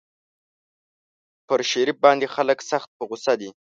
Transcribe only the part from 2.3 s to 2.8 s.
خلک